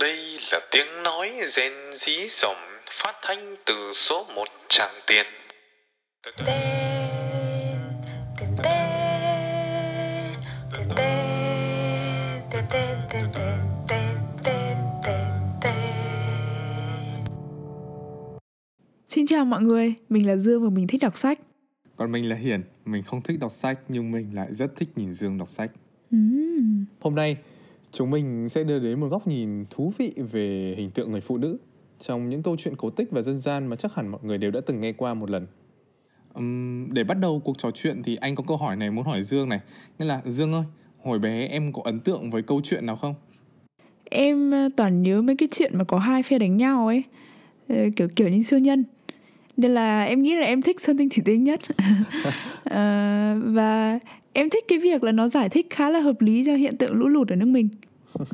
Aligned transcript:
Đây 0.00 0.38
là 0.52 0.60
tiếng 0.70 1.02
nói 1.04 1.32
rèn 1.46 1.72
dí 1.94 2.28
dỏm 2.28 2.56
phát 2.90 3.12
thanh 3.22 3.56
từ 3.66 3.90
số 3.94 4.24
một 4.34 4.48
tràng 4.68 4.94
tiền. 5.06 5.26
Xin 19.06 19.26
chào 19.26 19.44
mọi 19.44 19.62
người, 19.62 19.94
mình 20.08 20.26
là 20.26 20.36
Dương 20.36 20.64
và 20.64 20.70
mình 20.70 20.86
thích 20.86 21.02
đọc 21.02 21.16
sách. 21.16 21.38
Còn 21.96 22.12
mình 22.12 22.28
là 22.28 22.36
Hiền, 22.36 22.62
mình 22.84 23.02
không 23.02 23.22
thích 23.22 23.38
đọc 23.40 23.52
sách 23.52 23.78
nhưng 23.88 24.12
mình 24.12 24.34
lại 24.34 24.48
rất 24.50 24.76
thích 24.76 24.88
nhìn 24.96 25.12
Dương 25.12 25.38
đọc 25.38 25.48
sách. 25.48 25.70
Hôm 27.00 27.14
nay 27.14 27.36
chúng 27.92 28.10
mình 28.10 28.48
sẽ 28.48 28.64
đưa 28.64 28.78
đến 28.78 29.00
một 29.00 29.08
góc 29.08 29.26
nhìn 29.26 29.64
thú 29.70 29.92
vị 29.98 30.12
về 30.32 30.74
hình 30.76 30.90
tượng 30.90 31.12
người 31.12 31.20
phụ 31.20 31.36
nữ 31.36 31.58
trong 32.00 32.28
những 32.28 32.42
câu 32.42 32.56
chuyện 32.56 32.76
cổ 32.76 32.90
tích 32.90 33.10
và 33.10 33.22
dân 33.22 33.38
gian 33.38 33.66
mà 33.66 33.76
chắc 33.76 33.94
hẳn 33.94 34.08
mọi 34.08 34.20
người 34.22 34.38
đều 34.38 34.50
đã 34.50 34.60
từng 34.66 34.80
nghe 34.80 34.92
qua 34.92 35.14
một 35.14 35.30
lần. 35.30 35.46
Ừm, 36.34 36.94
để 36.94 37.04
bắt 37.04 37.18
đầu 37.20 37.40
cuộc 37.44 37.58
trò 37.58 37.70
chuyện 37.70 38.02
thì 38.02 38.16
anh 38.16 38.34
có 38.34 38.44
câu 38.46 38.56
hỏi 38.56 38.76
này 38.76 38.90
muốn 38.90 39.04
hỏi 39.04 39.22
Dương 39.22 39.48
này. 39.48 39.60
Nghĩa 39.98 40.06
là 40.06 40.22
Dương 40.26 40.52
ơi, 40.52 40.64
hồi 41.02 41.18
bé 41.18 41.46
em 41.46 41.72
có 41.72 41.82
ấn 41.84 42.00
tượng 42.00 42.30
với 42.30 42.42
câu 42.42 42.60
chuyện 42.64 42.86
nào 42.86 42.96
không? 42.96 43.14
Em 44.10 44.50
ờ, 44.50 44.68
toàn 44.76 45.02
nhớ 45.02 45.22
mấy 45.22 45.36
cái 45.36 45.48
chuyện 45.52 45.78
mà 45.78 45.84
có 45.84 45.98
hai 45.98 46.22
phe 46.22 46.38
đánh 46.38 46.56
nhau 46.56 46.86
ấy, 46.86 47.02
Ờ, 47.68 47.76
kiểu 47.96 48.08
kiểu 48.16 48.28
như 48.28 48.42
siêu 48.42 48.58
nhân. 48.58 48.84
Nên 49.56 49.74
là 49.74 50.04
em 50.04 50.22
nghĩ 50.22 50.36
là 50.36 50.46
em 50.46 50.62
thích 50.62 50.80
Sơn 50.80 50.98
Tinh 50.98 51.08
Thủy 51.08 51.22
Tinh 51.26 51.44
nhất. 51.44 51.60
Ờ, 52.64 53.40
và 53.44 53.98
em 54.38 54.50
thích 54.50 54.64
cái 54.68 54.78
việc 54.78 55.04
là 55.04 55.12
nó 55.12 55.28
giải 55.28 55.48
thích 55.48 55.66
khá 55.70 55.90
là 55.90 56.00
hợp 56.00 56.20
lý 56.20 56.42
cho 56.46 56.54
hiện 56.54 56.76
tượng 56.76 56.94
lũ 56.94 57.08
lụt 57.08 57.28
ở 57.28 57.36
nước 57.36 57.46
mình. 57.46 57.68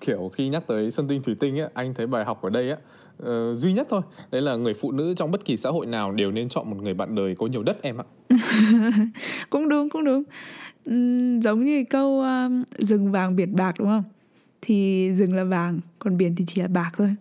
Kiểu 0.00 0.30
khi 0.34 0.48
nhắc 0.48 0.62
tới 0.66 0.90
Sơn 0.90 1.08
Tinh 1.08 1.22
Thủy 1.22 1.34
Tinh 1.40 1.58
á, 1.58 1.68
anh 1.74 1.94
thấy 1.94 2.06
bài 2.06 2.24
học 2.24 2.42
ở 2.42 2.50
đây 2.50 2.70
á 2.70 2.76
ờ, 3.18 3.54
duy 3.54 3.72
nhất 3.72 3.86
thôi. 3.90 4.00
Đấy 4.30 4.42
là 4.42 4.56
người 4.56 4.74
phụ 4.74 4.92
nữ 4.92 5.14
trong 5.16 5.30
bất 5.30 5.44
kỳ 5.44 5.56
xã 5.56 5.70
hội 5.70 5.86
nào 5.86 6.12
đều 6.12 6.30
nên 6.30 6.48
chọn 6.48 6.70
một 6.70 6.76
người 6.82 6.94
bạn 6.94 7.14
đời 7.14 7.34
có 7.38 7.46
nhiều 7.46 7.62
đất 7.62 7.82
em 7.82 7.96
ạ. 8.00 8.04
cũng 9.50 9.68
đúng 9.68 9.90
cũng 9.90 10.04
đúng 10.04 10.22
Ừm, 10.84 11.40
giống 11.40 11.64
như 11.64 11.84
câu 11.90 12.20
um, 12.20 12.62
rừng 12.78 13.12
vàng 13.12 13.36
biển 13.36 13.56
bạc 13.56 13.74
đúng 13.78 13.88
không 13.88 14.04
thì 14.62 15.10
rừng 15.10 15.34
là 15.34 15.44
vàng 15.44 15.80
còn 15.98 16.16
biển 16.16 16.34
thì 16.36 16.44
chỉ 16.46 16.60
là 16.60 16.68
bạc 16.68 16.90
thôi 16.96 17.14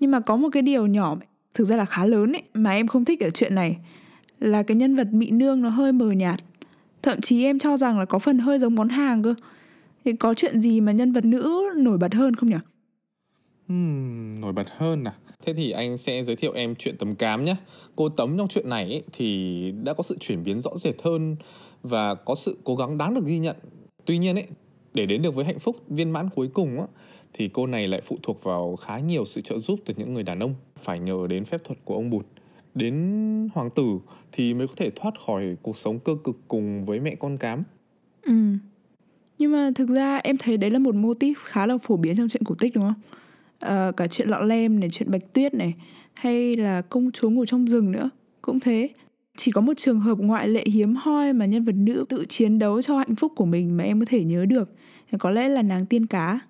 nhưng 0.00 0.10
mà 0.10 0.20
có 0.20 0.36
một 0.36 0.48
cái 0.52 0.62
điều 0.62 0.86
nhỏ 0.86 1.16
thực 1.54 1.64
ra 1.64 1.76
là 1.76 1.84
khá 1.84 2.04
lớn 2.04 2.32
ấy 2.32 2.42
mà 2.54 2.70
em 2.70 2.86
không 2.86 3.04
thích 3.04 3.20
ở 3.20 3.30
chuyện 3.30 3.54
này 3.54 3.76
là 4.40 4.62
cái 4.62 4.76
nhân 4.76 4.96
vật 4.96 5.08
mỹ 5.12 5.30
nương 5.30 5.62
nó 5.62 5.68
hơi 5.68 5.92
mờ 5.92 6.10
nhạt 6.10 6.40
thậm 7.04 7.20
chí 7.20 7.44
em 7.44 7.58
cho 7.58 7.76
rằng 7.76 7.98
là 7.98 8.04
có 8.04 8.18
phần 8.18 8.38
hơi 8.38 8.58
giống 8.58 8.74
món 8.74 8.88
hàng 8.88 9.22
cơ 9.22 9.34
thì 10.04 10.12
có 10.12 10.34
chuyện 10.34 10.60
gì 10.60 10.80
mà 10.80 10.92
nhân 10.92 11.12
vật 11.12 11.24
nữ 11.24 11.70
nổi 11.76 11.98
bật 11.98 12.14
hơn 12.14 12.36
không 12.36 12.50
nhỉ 12.50 12.56
Hmm, 13.68 14.40
nổi 14.40 14.52
bật 14.52 14.66
hơn 14.76 15.04
à? 15.04 15.12
Thế 15.46 15.54
thì 15.54 15.70
anh 15.70 15.96
sẽ 15.96 16.24
giới 16.24 16.36
thiệu 16.36 16.52
em 16.52 16.74
chuyện 16.74 16.96
Tấm 16.96 17.14
Cám 17.14 17.44
nhé. 17.44 17.56
Cô 17.96 18.08
Tấm 18.08 18.38
trong 18.38 18.48
chuyện 18.48 18.68
này 18.68 18.84
ấy, 18.84 19.02
thì 19.12 19.72
đã 19.84 19.94
có 19.94 20.02
sự 20.02 20.16
chuyển 20.20 20.44
biến 20.44 20.60
rõ 20.60 20.70
rệt 20.76 20.94
hơn 21.02 21.36
và 21.82 22.14
có 22.14 22.34
sự 22.34 22.58
cố 22.64 22.76
gắng 22.76 22.98
đáng 22.98 23.14
được 23.14 23.26
ghi 23.26 23.38
nhận. 23.38 23.56
Tuy 24.04 24.18
nhiên 24.18 24.36
ấy, 24.36 24.46
để 24.94 25.06
đến 25.06 25.22
được 25.22 25.34
với 25.34 25.44
hạnh 25.44 25.58
phúc 25.58 25.76
viên 25.88 26.10
mãn 26.10 26.28
cuối 26.34 26.48
cùng 26.48 26.80
á, 26.80 26.86
thì 27.32 27.50
cô 27.52 27.66
này 27.66 27.88
lại 27.88 28.00
phụ 28.04 28.18
thuộc 28.22 28.44
vào 28.44 28.76
khá 28.76 28.98
nhiều 28.98 29.24
sự 29.24 29.40
trợ 29.40 29.58
giúp 29.58 29.80
từ 29.84 29.94
những 29.96 30.14
người 30.14 30.22
đàn 30.22 30.38
ông. 30.38 30.54
Phải 30.76 31.00
nhờ 31.00 31.26
đến 31.28 31.44
phép 31.44 31.64
thuật 31.64 31.78
của 31.84 31.94
ông 31.94 32.10
Bụt. 32.10 32.26
Đến 32.74 32.94
hoàng 33.54 33.70
tử 33.70 33.98
thì 34.32 34.54
mới 34.54 34.66
có 34.66 34.74
thể 34.76 34.90
thoát 34.90 35.14
khỏi 35.26 35.56
cuộc 35.62 35.76
sống 35.76 35.98
cơ 35.98 36.12
cực 36.24 36.36
cùng 36.48 36.84
với 36.84 37.00
mẹ 37.00 37.14
con 37.14 37.38
cám. 37.38 37.62
ừ. 38.22 38.32
Nhưng 39.38 39.52
mà 39.52 39.70
thực 39.74 39.88
ra 39.88 40.16
em 40.16 40.36
thấy 40.38 40.56
đấy 40.56 40.70
là 40.70 40.78
một 40.78 40.94
mô 40.94 41.14
típ 41.14 41.36
khá 41.44 41.66
là 41.66 41.78
phổ 41.78 41.96
biến 41.96 42.16
trong 42.16 42.28
chuyện 42.28 42.44
cổ 42.44 42.54
tích 42.54 42.74
đúng 42.74 42.84
không? 42.84 43.00
À, 43.58 43.92
cả 43.96 44.06
chuyện 44.06 44.28
lọ 44.28 44.40
lem 44.40 44.80
này 44.80 44.88
chuyện 44.92 45.10
bạch 45.10 45.32
tuyết 45.32 45.54
này 45.54 45.74
hay 46.14 46.56
là 46.56 46.82
công 46.82 47.10
chúa 47.10 47.30
ngủ 47.30 47.44
trong 47.46 47.68
rừng 47.68 47.92
nữa 47.92 48.10
cũng 48.42 48.60
thế. 48.60 48.88
Chỉ 49.36 49.52
có 49.52 49.60
một 49.60 49.74
trường 49.76 50.00
hợp 50.00 50.18
ngoại 50.18 50.48
lệ 50.48 50.64
hiếm 50.66 50.94
hoi 50.96 51.32
mà 51.32 51.46
nhân 51.46 51.64
vật 51.64 51.74
nữ 51.74 52.04
tự 52.08 52.24
chiến 52.28 52.58
đấu 52.58 52.82
cho 52.82 52.98
hạnh 52.98 53.14
phúc 53.14 53.32
của 53.36 53.44
mình 53.44 53.76
mà 53.76 53.84
em 53.84 54.00
có 54.00 54.06
thể 54.08 54.24
nhớ 54.24 54.46
được 54.46 54.70
có 55.18 55.30
lẽ 55.30 55.48
là 55.48 55.62
nàng 55.62 55.86
tiên 55.86 56.06
cá. 56.06 56.40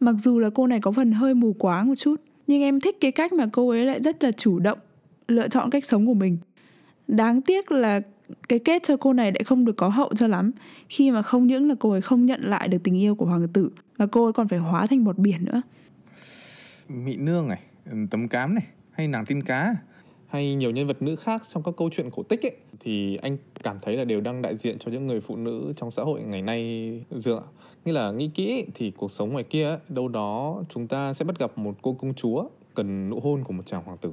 Mặc 0.00 0.14
dù 0.18 0.38
là 0.38 0.50
cô 0.54 0.66
này 0.66 0.80
có 0.80 0.92
phần 0.92 1.12
hơi 1.12 1.34
mù 1.34 1.52
quáng 1.52 1.88
một 1.88 1.94
chút 1.94 2.20
nhưng 2.46 2.62
em 2.62 2.80
thích 2.80 2.96
cái 3.00 3.12
cách 3.12 3.32
mà 3.32 3.46
cô 3.52 3.68
ấy 3.68 3.84
lại 3.84 4.00
rất 4.00 4.24
là 4.24 4.32
chủ 4.32 4.58
động 4.58 4.78
lựa 5.28 5.48
chọn 5.48 5.70
cách 5.70 5.84
sống 5.84 6.06
của 6.06 6.14
mình 6.14 6.38
đáng 7.08 7.42
tiếc 7.42 7.72
là 7.72 8.00
cái 8.48 8.58
kết 8.58 8.82
cho 8.82 8.96
cô 8.96 9.12
này 9.12 9.32
lại 9.32 9.44
không 9.44 9.64
được 9.64 9.76
có 9.76 9.88
hậu 9.88 10.14
cho 10.14 10.26
lắm 10.26 10.50
khi 10.88 11.10
mà 11.10 11.22
không 11.22 11.46
những 11.46 11.68
là 11.68 11.74
cô 11.80 11.90
ấy 11.90 12.00
không 12.00 12.26
nhận 12.26 12.40
lại 12.42 12.68
được 12.68 12.78
tình 12.84 13.02
yêu 13.02 13.14
của 13.14 13.26
hoàng 13.26 13.48
tử 13.48 13.70
mà 13.98 14.06
cô 14.06 14.24
ấy 14.24 14.32
còn 14.32 14.48
phải 14.48 14.58
hóa 14.58 14.86
thành 14.86 15.04
bọt 15.04 15.18
biển 15.18 15.44
nữa 15.44 15.62
Mỹ 16.88 17.16
Nương 17.16 17.48
này, 17.48 17.60
ừ, 17.90 17.96
Tấm 18.10 18.28
Cám 18.28 18.54
này, 18.54 18.64
hay 18.90 19.08
nàng 19.08 19.26
tin 19.26 19.42
cá 19.42 19.74
hay 20.26 20.54
nhiều 20.54 20.70
nhân 20.70 20.86
vật 20.86 21.02
nữ 21.02 21.16
khác 21.16 21.42
trong 21.48 21.62
các 21.62 21.74
câu 21.76 21.90
chuyện 21.92 22.10
cổ 22.10 22.22
tích 22.22 22.46
ấy 22.46 22.56
thì 22.80 23.16
anh 23.16 23.36
cảm 23.62 23.78
thấy 23.82 23.96
là 23.96 24.04
đều 24.04 24.20
đang 24.20 24.42
đại 24.42 24.56
diện 24.56 24.78
cho 24.78 24.90
những 24.90 25.06
người 25.06 25.20
phụ 25.20 25.36
nữ 25.36 25.72
trong 25.76 25.90
xã 25.90 26.02
hội 26.02 26.22
ngày 26.22 26.42
nay 26.42 27.04
ạ. 27.26 27.42
Như 27.84 27.92
là 27.92 28.10
nghĩ 28.10 28.30
kỹ 28.34 28.50
ấy, 28.50 28.66
thì 28.74 28.90
cuộc 28.90 29.10
sống 29.10 29.32
ngoài 29.32 29.44
kia 29.44 29.68
ấy, 29.68 29.78
đâu 29.88 30.08
đó 30.08 30.62
chúng 30.68 30.88
ta 30.88 31.12
sẽ 31.12 31.24
bắt 31.24 31.38
gặp 31.38 31.58
một 31.58 31.74
cô 31.82 31.92
công 31.92 32.14
chúa 32.14 32.48
cần 32.74 33.10
nụ 33.10 33.20
hôn 33.20 33.44
của 33.44 33.52
một 33.52 33.66
chàng 33.66 33.82
hoàng 33.84 33.98
tử. 33.98 34.12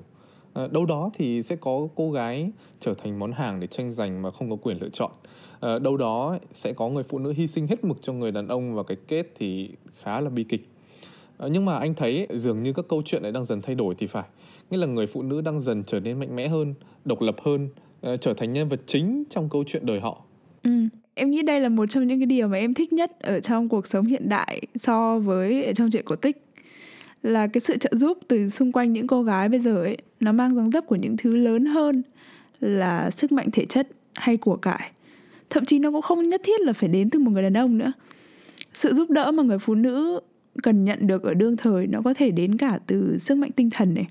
À, 0.54 0.68
đâu 0.72 0.86
đó 0.86 1.10
thì 1.14 1.44
sẽ 1.44 1.56
có 1.56 1.88
cô 1.96 2.12
gái 2.12 2.52
trở 2.80 2.94
thành 2.94 3.20
món 3.20 3.32
hàng 3.32 3.60
để 3.60 3.68
tranh 3.68 3.94
giành 3.94 4.22
mà 4.22 4.32
không 4.32 4.50
có 4.50 4.56
quyền 4.56 4.78
lựa 4.82 4.90
chọn. 4.90 5.12
À, 5.60 5.80
đâu 5.80 5.98
đó 5.98 6.38
sẽ 6.52 6.74
có 6.74 6.90
người 6.90 7.04
phụ 7.04 7.20
nữ 7.20 7.34
hy 7.38 7.48
sinh 7.48 7.68
hết 7.68 7.84
mực 7.84 7.98
cho 8.02 8.14
người 8.14 8.32
đàn 8.32 8.48
ông 8.48 8.76
và 8.76 8.84
cái 8.84 8.98
kết 9.08 9.28
thì 9.36 9.70
khá 10.04 10.22
là 10.22 10.30
bi 10.30 10.44
kịch. 10.44 10.68
Ờ, 11.38 11.50
nhưng 11.50 11.66
mà 11.66 11.78
anh 11.78 11.94
thấy 11.94 12.28
dường 12.34 12.64
như 12.64 12.74
các 12.74 12.86
câu 12.90 13.02
chuyện 13.06 13.24
lại 13.24 13.32
đang 13.32 13.46
dần 13.46 13.62
thay 13.62 13.76
đổi 13.76 13.96
thì 13.98 14.08
phải 14.08 14.26
nghĩa 14.70 14.78
là 14.78 14.88
người 14.88 15.08
phụ 15.08 15.22
nữ 15.24 15.42
đang 15.42 15.62
dần 15.62 15.84
trở 15.84 16.00
nên 16.00 16.20
mạnh 16.20 16.36
mẽ 16.36 16.48
hơn 16.48 16.74
độc 17.06 17.22
lập 17.22 17.36
hơn 17.44 17.70
trở 18.22 18.34
thành 18.34 18.54
nhân 18.54 18.68
vật 18.68 18.80
chính 18.86 19.24
trong 19.30 19.50
câu 19.50 19.64
chuyện 19.68 19.86
đời 19.86 20.00
họ 20.00 20.22
Ừ, 20.64 20.72
em 21.14 21.32
nghĩ 21.32 21.42
đây 21.42 21.60
là 21.60 21.70
một 21.70 21.86
trong 21.90 22.08
những 22.08 22.20
cái 22.20 22.26
điều 22.26 22.48
mà 22.48 22.58
em 22.58 22.74
thích 22.74 22.94
nhất 22.94 23.20
ở 23.20 23.40
trong 23.40 23.70
cuộc 23.70 23.88
sống 23.88 24.06
hiện 24.06 24.30
đại 24.30 24.62
so 24.76 25.20
với 25.20 25.74
trong 25.76 25.92
chuyện 25.92 26.06
cổ 26.06 26.16
tích 26.16 26.46
là 27.24 27.48
cái 27.48 27.62
sự 27.62 27.78
trợ 27.78 27.90
giúp 27.94 28.18
từ 28.28 28.50
xung 28.50 28.72
quanh 28.72 28.94
những 28.94 29.08
cô 29.08 29.24
gái 29.24 29.50
bây 29.50 29.60
giờ 29.60 29.76
ấy, 29.76 29.98
nó 30.20 30.32
mang 30.32 30.56
dáng 30.56 30.72
dấp 30.72 30.88
của 30.88 30.96
những 30.96 31.18
thứ 31.18 31.36
lớn 31.36 31.66
hơn 31.66 32.04
là 32.60 33.12
sức 33.12 33.32
mạnh 33.32 33.52
thể 33.52 33.66
chất 33.66 33.88
hay 34.16 34.38
của 34.38 34.56
cải. 34.56 34.92
Thậm 35.50 35.66
chí 35.66 35.80
nó 35.80 35.92
cũng 35.92 36.02
không 36.02 36.24
nhất 36.24 36.42
thiết 36.44 36.62
là 36.62 36.74
phải 36.74 36.90
đến 36.90 37.10
từ 37.10 37.20
một 37.20 37.32
người 37.32 37.44
đàn 37.44 37.58
ông 37.58 37.78
nữa. 37.78 37.92
Sự 38.74 38.94
giúp 38.94 39.10
đỡ 39.10 39.32
mà 39.32 39.44
người 39.44 39.60
phụ 39.60 39.76
nữ 39.76 40.20
cần 40.64 40.86
nhận 40.86 41.08
được 41.08 41.24
ở 41.24 41.34
đương 41.34 41.58
thời 41.58 41.88
nó 41.88 42.02
có 42.02 42.14
thể 42.14 42.32
đến 42.32 42.58
cả 42.58 42.80
từ 42.88 43.18
sức 43.18 43.38
mạnh 43.38 43.52
tinh 43.52 43.70
thần 43.70 43.94
này 43.94 44.08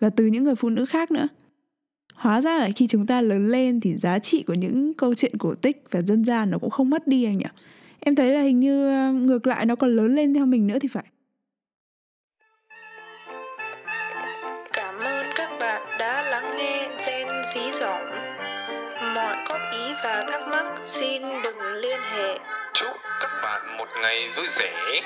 và 0.00 0.10
từ 0.10 0.26
những 0.26 0.44
người 0.44 0.54
phụ 0.54 0.70
nữ 0.70 0.84
khác 0.84 1.10
nữa. 1.10 1.28
Hóa 2.14 2.40
ra 2.40 2.58
là 2.58 2.70
khi 2.76 2.86
chúng 2.86 3.06
ta 3.06 3.20
lớn 3.20 3.48
lên 3.48 3.80
thì 3.80 3.96
giá 3.96 4.18
trị 4.18 4.42
của 4.46 4.54
những 4.54 4.94
câu 4.94 5.14
chuyện 5.14 5.38
cổ 5.38 5.54
tích 5.54 5.84
và 5.90 6.02
dân 6.02 6.24
gian 6.24 6.50
nó 6.50 6.58
cũng 6.58 6.70
không 6.70 6.90
mất 6.90 7.08
đi 7.08 7.24
anh 7.24 7.38
nhỉ. 7.38 7.46
Em 8.00 8.14
thấy 8.14 8.30
là 8.30 8.42
hình 8.42 8.60
như 8.60 8.88
ờ, 8.88 9.12
ngược 9.12 9.46
lại 9.46 9.66
nó 9.66 9.76
còn 9.76 9.96
lớn 9.96 10.14
lên 10.14 10.34
theo 10.34 10.46
mình 10.46 10.66
nữa 10.66 10.78
thì 10.78 10.88
phải. 10.88 11.04
Bạn 15.58 15.98
đã 15.98 16.22
lắng 16.22 16.56
nghe 16.56 16.88
Gen 17.06 17.28
Dí 17.54 17.72
Dỏm. 17.72 18.00
Mọi 19.14 19.36
góp 19.48 19.60
ý 19.72 19.92
và 20.04 20.24
thắc 20.30 20.48
mắc 20.48 20.64
xin 20.84 21.42
đừng 21.42 21.58
liên 21.58 22.00
hệ. 22.02 22.38
Chúc 22.72 22.96
các 23.20 23.30
bạn 23.42 23.76
một 23.76 23.88
ngày 24.02 24.28
vui 24.36 24.46
vẻ. 24.58 25.02